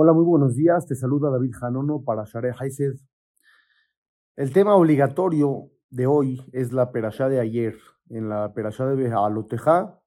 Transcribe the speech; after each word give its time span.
Hola, 0.00 0.12
muy 0.12 0.24
buenos 0.24 0.54
días. 0.54 0.86
Te 0.86 0.94
saluda 0.94 1.28
David 1.28 1.52
Janono 1.58 2.04
para 2.04 2.24
Share 2.24 2.54
Haised. 2.58 3.00
El 4.36 4.52
tema 4.52 4.76
obligatorio 4.76 5.70
de 5.90 6.06
hoy 6.06 6.40
es 6.52 6.72
la 6.72 6.92
perashá 6.92 7.28
de 7.28 7.40
ayer. 7.40 7.74
En 8.08 8.28
la 8.28 8.54
perashá 8.54 8.86
de 8.86 8.94
Behaloteja 8.94 10.00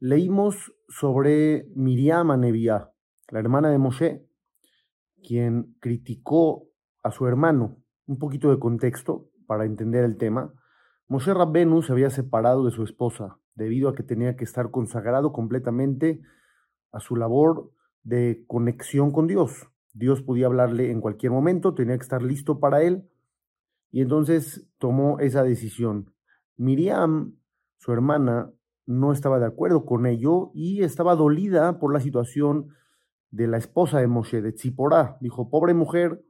leímos 0.00 0.72
sobre 0.88 1.66
Miriam 1.76 2.32
Anevia, 2.32 2.90
la 3.28 3.38
hermana 3.38 3.70
de 3.70 3.78
Moshe, 3.78 4.26
quien 5.22 5.76
criticó 5.78 6.68
a 7.04 7.12
su 7.12 7.26
hermano. 7.26 7.76
Un 8.06 8.18
poquito 8.18 8.50
de 8.50 8.58
contexto 8.58 9.28
para 9.46 9.64
entender 9.64 10.04
el 10.04 10.16
tema. 10.16 10.52
Moshe 11.12 11.34
Rabbenu 11.34 11.82
se 11.82 11.92
había 11.92 12.08
separado 12.08 12.64
de 12.64 12.70
su 12.70 12.84
esposa 12.84 13.38
debido 13.54 13.90
a 13.90 13.94
que 13.94 14.02
tenía 14.02 14.34
que 14.34 14.44
estar 14.44 14.70
consagrado 14.70 15.30
completamente 15.30 16.22
a 16.90 17.00
su 17.00 17.16
labor 17.16 17.70
de 18.02 18.46
conexión 18.46 19.10
con 19.10 19.26
Dios. 19.26 19.68
Dios 19.92 20.22
podía 20.22 20.46
hablarle 20.46 20.90
en 20.90 21.02
cualquier 21.02 21.30
momento, 21.30 21.74
tenía 21.74 21.98
que 21.98 22.02
estar 22.02 22.22
listo 22.22 22.60
para 22.60 22.80
él. 22.80 23.10
Y 23.90 24.00
entonces 24.00 24.66
tomó 24.78 25.18
esa 25.18 25.42
decisión. 25.42 26.14
Miriam, 26.56 27.36
su 27.76 27.92
hermana, 27.92 28.50
no 28.86 29.12
estaba 29.12 29.38
de 29.38 29.44
acuerdo 29.44 29.84
con 29.84 30.06
ello 30.06 30.50
y 30.54 30.82
estaba 30.82 31.14
dolida 31.14 31.78
por 31.78 31.92
la 31.92 32.00
situación 32.00 32.68
de 33.30 33.48
la 33.48 33.58
esposa 33.58 33.98
de 33.98 34.06
Moshe, 34.06 34.40
de 34.40 34.52
Tziporá. 34.52 35.18
Dijo, 35.20 35.50
pobre 35.50 35.74
mujer, 35.74 36.24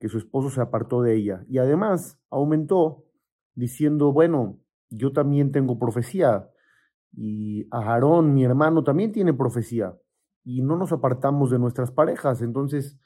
que 0.00 0.08
su 0.08 0.18
esposo 0.18 0.50
se 0.50 0.60
apartó 0.60 1.00
de 1.00 1.14
ella. 1.14 1.44
Y 1.48 1.58
además 1.58 2.18
aumentó 2.28 3.05
diciendo, 3.56 4.12
bueno, 4.12 4.60
yo 4.90 5.12
también 5.12 5.50
tengo 5.50 5.78
profecía 5.78 6.48
y 7.12 7.66
Aarón, 7.70 8.34
mi 8.34 8.44
hermano, 8.44 8.84
también 8.84 9.10
tiene 9.10 9.32
profecía 9.32 9.98
y 10.44 10.62
no 10.62 10.76
nos 10.76 10.92
apartamos 10.92 11.50
de 11.50 11.58
nuestras 11.58 11.90
parejas. 11.90 12.42
Entonces, 12.42 13.00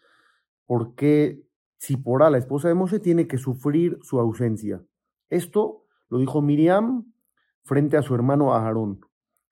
¿por 0.66 0.94
qué 0.94 1.42
Zipporá, 1.82 2.28
la 2.28 2.38
esposa 2.38 2.68
de 2.68 2.74
Moshe, 2.74 2.98
tiene 2.98 3.26
que 3.26 3.38
sufrir 3.38 3.98
su 4.02 4.20
ausencia? 4.20 4.84
Esto 5.30 5.86
lo 6.10 6.18
dijo 6.18 6.42
Miriam 6.42 7.12
frente 7.62 7.96
a 7.96 8.02
su 8.02 8.14
hermano 8.14 8.52
Aarón. 8.52 9.00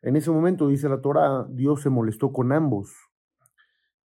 En 0.03 0.17
ese 0.17 0.31
momento, 0.31 0.69
dice 0.69 0.89
la 0.89 1.01
Torah, 1.01 1.47
Dios 1.49 1.83
se 1.83 1.91
molestó 1.91 2.33
con 2.33 2.53
ambos. 2.53 2.93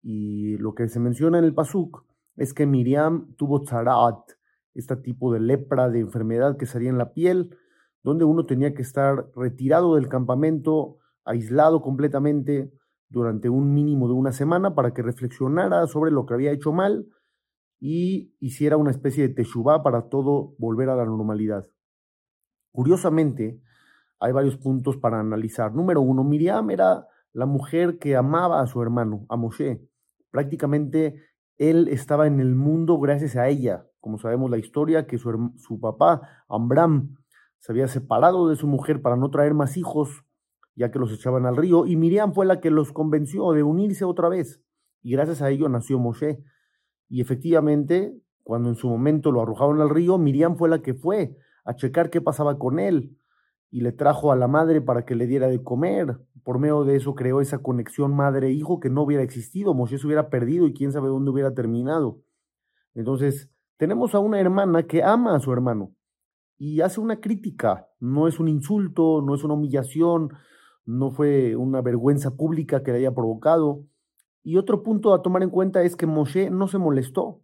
Y 0.02 0.58
lo 0.58 0.74
que 0.74 0.90
se 0.90 1.00
menciona 1.00 1.38
en 1.38 1.46
el 1.46 1.54
Pasuk 1.54 2.04
es 2.36 2.54
que 2.54 2.66
Miriam 2.66 3.36
tuvo 3.36 3.62
tzaraat, 3.62 4.32
este 4.74 4.96
tipo 4.96 5.34
de 5.34 5.40
lepra, 5.40 5.90
de 5.90 6.00
enfermedad 6.00 6.58
que 6.58 6.66
salía 6.66 6.90
en 6.90 6.98
la 6.98 7.14
piel, 7.14 7.58
donde 8.04 8.26
uno 8.26 8.46
tenía 8.46 8.74
que 8.74 8.82
estar 8.82 9.28
retirado 9.36 9.96
del 9.96 10.10
campamento, 10.10 10.98
aislado 11.24 11.82
completamente, 11.82 12.72
durante 13.12 13.50
un 13.50 13.74
mínimo 13.74 14.08
de 14.08 14.14
una 14.14 14.32
semana 14.32 14.74
para 14.74 14.94
que 14.94 15.02
reflexionara 15.02 15.86
sobre 15.86 16.12
lo 16.12 16.26
que 16.26 16.34
había 16.34 16.52
hecho 16.52 16.72
mal 16.72 17.08
y 17.80 18.34
hiciera 18.40 18.78
una 18.78 18.92
especie 18.92 19.28
de 19.28 19.34
teshuvah 19.34 19.84
para 19.84 20.04
todo 20.08 20.56
volver 20.58 20.90
a 20.90 20.96
la 20.96 21.06
normalidad. 21.06 21.68
Curiosamente, 22.72 23.62
hay 24.20 24.32
varios 24.32 24.56
puntos 24.58 24.98
para 24.98 25.20
analizar. 25.20 25.74
Número 25.74 26.00
uno, 26.00 26.24
Miriam 26.24 26.70
era 26.70 27.08
la 27.34 27.46
mujer 27.46 28.00
que 28.00 28.16
amaba 28.16 28.62
a 28.62 28.68
su 28.68 28.82
hermano, 28.82 29.26
a 29.30 29.36
Moshe. 29.36 29.86
Prácticamente 30.30 31.22
él 31.58 31.90
estaba 31.90 32.28
en 32.28 32.40
el 32.40 32.56
mundo 32.56 32.98
gracias 32.98 33.36
a 33.36 33.50
ella. 33.50 33.88
Como 34.02 34.18
sabemos 34.18 34.52
la 34.52 34.58
historia, 34.58 35.08
que 35.08 35.18
su, 35.18 35.54
su 35.58 35.80
papá, 35.80 36.44
Ambram, 36.50 37.16
se 37.60 37.72
había 37.72 37.88
separado 37.88 38.50
de 38.50 38.58
su 38.58 38.68
mujer 38.68 39.02
para 39.02 39.16
no 39.16 39.30
traer 39.30 39.54
más 39.54 39.78
hijos 39.78 40.26
ya 40.76 40.92
que 40.92 41.00
los 41.00 41.12
echaban 41.12 41.46
al 41.46 41.58
río, 41.58 41.86
y 41.86 41.96
Miriam 41.96 42.34
fue 42.34 42.46
la 42.46 42.60
que 42.60 42.72
los 42.72 42.92
convenció 42.92 43.52
de 43.52 43.64
unirse 43.64 44.06
otra 44.06 44.30
vez, 44.30 44.62
y 45.02 45.12
gracias 45.12 45.42
a 45.42 45.50
ello 45.50 45.70
nació 45.70 46.00
Moshe. 46.00 46.44
Y 47.10 47.22
efectivamente, 47.22 48.18
cuando 48.44 48.70
en 48.70 48.76
su 48.76 48.90
momento 48.90 49.32
lo 49.32 49.42
arrojaron 49.42 49.82
al 49.82 49.90
río, 49.90 50.18
Miriam 50.18 50.56
fue 50.56 50.70
la 50.70 50.82
que 50.82 50.94
fue 50.94 51.38
a 51.66 51.76
checar 51.76 52.10
qué 52.10 52.22
pasaba 52.22 52.58
con 52.58 52.80
él, 52.80 53.18
y 53.70 53.82
le 53.82 53.92
trajo 53.92 54.32
a 54.32 54.36
la 54.36 54.48
madre 54.48 54.82
para 54.82 55.06
que 55.06 55.16
le 55.16 55.28
diera 55.28 55.48
de 55.48 55.62
comer. 55.64 56.20
Por 56.44 56.58
medio 56.58 56.84
de 56.84 56.96
eso 56.96 57.14
creó 57.14 57.42
esa 57.42 57.60
conexión 57.60 58.16
madre-hijo 58.16 58.80
que 58.80 58.90
no 58.90 59.04
hubiera 59.04 59.24
existido, 59.24 59.74
Moshe 59.74 59.98
se 59.98 60.08
hubiera 60.08 60.30
perdido 60.30 60.66
y 60.68 60.74
quién 60.74 60.92
sabe 60.92 61.10
dónde 61.10 61.32
hubiera 61.32 61.54
terminado. 61.54 62.22
Entonces, 62.96 63.51
tenemos 63.82 64.14
a 64.14 64.20
una 64.20 64.40
hermana 64.40 64.84
que 64.84 65.02
ama 65.02 65.36
a 65.36 65.40
su 65.40 65.52
hermano 65.52 65.96
y 66.60 66.82
hace 66.82 67.02
una 67.02 67.20
crítica, 67.20 67.88
no 68.00 68.28
es 68.28 68.40
un 68.40 68.48
insulto, 68.48 69.24
no 69.24 69.34
es 69.34 69.44
una 69.44 69.56
humillación, 69.56 70.30
no 70.86 71.10
fue 71.10 71.56
una 71.56 71.82
vergüenza 71.82 72.38
pública 72.38 72.84
que 72.84 72.92
le 72.92 73.00
haya 73.00 73.16
provocado. 73.16 73.88
Y 74.44 74.58
otro 74.58 74.84
punto 74.84 75.16
a 75.16 75.24
tomar 75.24 75.42
en 75.42 75.50
cuenta 75.50 75.82
es 75.82 75.96
que 75.96 76.06
Moshe 76.06 76.52
no 76.52 76.68
se 76.68 76.78
molestó 76.78 77.42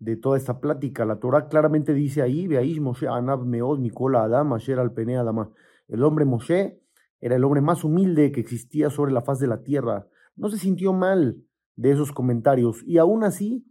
de 0.00 0.16
toda 0.16 0.38
esta 0.38 0.58
plática. 0.58 1.04
La 1.04 1.20
Torah 1.20 1.46
claramente 1.46 1.94
dice 1.94 2.20
ahí, 2.22 2.48
veáis 2.48 2.80
Moshe 2.80 3.06
Anab 3.06 3.44
Meod 3.44 3.78
Mikola 3.78 4.24
Adam 4.24 4.54
Asher 4.54 4.80
Alpene 4.80 5.18
Adama. 5.18 5.52
El 5.86 6.02
hombre 6.02 6.24
Moshe 6.24 6.82
era 7.20 7.36
el 7.36 7.44
hombre 7.44 7.60
más 7.60 7.84
humilde 7.84 8.32
que 8.32 8.40
existía 8.40 8.90
sobre 8.90 9.12
la 9.12 9.22
faz 9.22 9.38
de 9.38 9.46
la 9.46 9.62
tierra. 9.62 10.08
No 10.34 10.48
se 10.48 10.58
sintió 10.58 10.92
mal 10.92 11.44
de 11.76 11.92
esos 11.92 12.10
comentarios 12.10 12.82
y 12.84 12.98
aún 12.98 13.22
así 13.22 13.64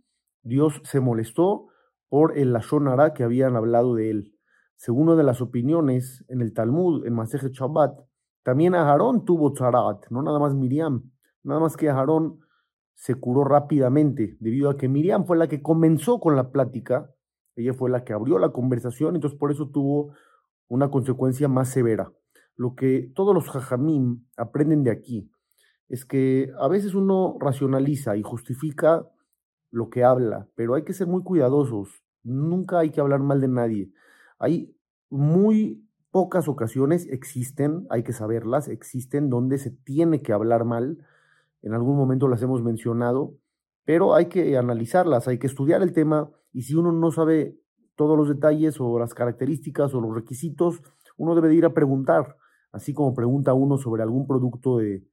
Dios 0.43 0.79
se 0.85 1.01
molestó 1.01 1.67
por 2.13 2.37
el 2.37 2.53
Lashon 2.53 2.85
que 3.15 3.23
habían 3.23 3.55
hablado 3.55 3.95
de 3.95 4.11
él. 4.11 4.35
Según 4.75 5.07
una 5.07 5.15
de 5.15 5.23
las 5.23 5.41
opiniones 5.41 6.23
en 6.27 6.41
el 6.41 6.53
Talmud, 6.53 7.07
en 7.07 7.15
Masejet 7.15 7.53
Shabbat, 7.53 8.01
también 8.43 8.75
Aarón 8.75 9.25
tuvo 9.25 9.51
tzarat, 9.51 10.05
no 10.11 10.21
nada 10.21 10.37
más 10.37 10.53
Miriam. 10.53 11.09
Nada 11.41 11.59
más 11.59 11.75
que 11.75 11.89
Aarón 11.89 12.37
se 12.93 13.15
curó 13.15 13.45
rápidamente, 13.45 14.37
debido 14.39 14.69
a 14.69 14.77
que 14.77 14.87
Miriam 14.89 15.25
fue 15.25 15.37
la 15.37 15.47
que 15.47 15.63
comenzó 15.63 16.19
con 16.19 16.35
la 16.35 16.51
plática, 16.51 17.09
ella 17.55 17.73
fue 17.73 17.89
la 17.89 18.03
que 18.03 18.13
abrió 18.13 18.37
la 18.37 18.51
conversación, 18.51 19.15
entonces 19.15 19.39
por 19.39 19.51
eso 19.51 19.71
tuvo 19.71 20.13
una 20.67 20.91
consecuencia 20.91 21.47
más 21.47 21.69
severa. 21.69 22.11
Lo 22.55 22.75
que 22.75 23.11
todos 23.15 23.33
los 23.33 23.49
jajamim 23.49 24.23
aprenden 24.37 24.83
de 24.83 24.91
aquí 24.91 25.31
es 25.89 26.05
que 26.05 26.51
a 26.59 26.67
veces 26.67 26.93
uno 26.93 27.37
racionaliza 27.39 28.15
y 28.17 28.21
justifica 28.21 29.03
lo 29.73 29.89
que 29.89 30.03
habla, 30.03 30.47
pero 30.55 30.75
hay 30.75 30.83
que 30.83 30.93
ser 30.93 31.07
muy 31.07 31.23
cuidadosos. 31.23 32.03
Nunca 32.21 32.77
hay 32.77 32.91
que 32.91 33.01
hablar 33.01 33.21
mal 33.21 33.41
de 33.41 33.47
nadie. 33.47 33.91
Hay 34.37 34.77
muy 35.09 35.83
pocas 36.11 36.47
ocasiones 36.47 37.07
existen, 37.09 37.87
hay 37.89 38.03
que 38.03 38.13
saberlas, 38.13 38.67
existen 38.67 39.31
donde 39.31 39.57
se 39.57 39.71
tiene 39.71 40.21
que 40.21 40.31
hablar 40.31 40.63
mal. 40.63 40.99
En 41.63 41.73
algún 41.73 41.97
momento 41.97 42.27
las 42.27 42.43
hemos 42.43 42.61
mencionado, 42.61 43.33
pero 43.83 44.13
hay 44.13 44.27
que 44.27 44.55
analizarlas, 44.57 45.27
hay 45.27 45.39
que 45.39 45.47
estudiar 45.47 45.81
el 45.81 45.91
tema 45.91 46.29
y 46.51 46.61
si 46.61 46.75
uno 46.75 46.91
no 46.91 47.09
sabe 47.09 47.57
todos 47.95 48.15
los 48.15 48.29
detalles 48.29 48.79
o 48.79 48.99
las 48.99 49.15
características 49.15 49.91
o 49.95 50.01
los 50.01 50.13
requisitos, 50.13 50.83
uno 51.17 51.33
debe 51.33 51.47
de 51.47 51.55
ir 51.55 51.65
a 51.65 51.73
preguntar, 51.73 52.37
así 52.71 52.93
como 52.93 53.15
pregunta 53.15 53.55
uno 53.55 53.79
sobre 53.79 54.03
algún 54.03 54.27
producto 54.27 54.77
de, 54.77 55.03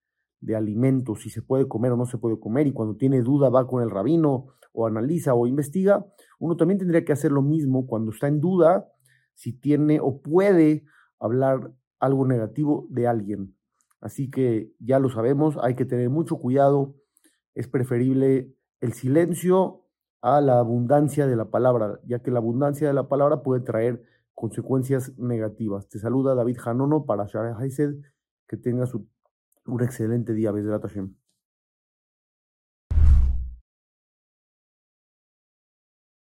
de 0.41 0.57
alimentos, 0.57 1.23
si 1.23 1.31
se 1.31 1.43
puede 1.43 1.69
comer 1.69 1.93
o 1.93 1.97
no 1.97 2.07
se 2.07 2.19
puede 2.19 2.39
comer, 2.41 2.67
y 2.67 2.73
cuando 2.73 2.97
tiene 2.97 3.21
duda 3.23 3.51
va 3.51 3.67
con 3.67 3.83
el 3.83 3.91
rabino 3.91 4.49
o 4.73 4.87
analiza 4.87 5.35
o 5.35 5.47
investiga, 5.47 6.07
uno 6.39 6.57
también 6.57 6.79
tendría 6.79 7.05
que 7.05 7.13
hacer 7.13 7.33
lo 7.33 7.43
mismo 7.43 7.87
cuando 7.87 8.11
está 8.11 8.29
en 8.29 8.41
duda 8.41 8.89
si 9.35 9.53
tiene 9.53 10.01
o 10.01 10.21
puede 10.21 10.85
hablar 11.19 11.73
algo 11.99 12.27
negativo 12.27 12.87
de 12.91 13.07
alguien. 13.07 13.57
Así 14.01 14.31
que 14.31 14.73
ya 14.79 14.99
lo 14.99 15.11
sabemos, 15.11 15.59
hay 15.63 15.75
que 15.75 15.85
tener 15.85 16.09
mucho 16.09 16.37
cuidado. 16.37 16.95
Es 17.55 17.69
preferible 17.69 18.55
el 18.81 18.93
silencio 18.95 19.85
a 20.23 20.41
la 20.41 20.59
abundancia 20.59 21.27
de 21.27 21.37
la 21.37 21.51
palabra, 21.51 22.01
ya 22.07 22.21
que 22.21 22.31
la 22.31 22.39
abundancia 22.39 22.89
de 22.89 22.95
la 22.95 23.09
palabra 23.09 23.43
puede 23.43 23.63
traer 23.63 24.03
consecuencias 24.35 25.19
negativas. 25.19 25.89
Te 25.89 25.99
saluda 25.99 26.35
David 26.35 26.59
Janono 26.59 27.05
para 27.05 27.27
Shara 27.27 27.57
Haised. 27.59 27.97
Que 28.47 28.57
tengas 28.57 28.93
un 29.73 29.83
excelente 29.83 30.33
día, 30.35 30.53
Besrat 30.53 30.83
Hashem. 30.83 31.15